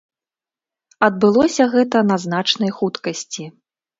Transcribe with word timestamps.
Адбылося 1.07 1.67
гэта 1.75 2.01
на 2.13 2.17
значнай 2.25 2.71
хуткасці. 2.79 3.45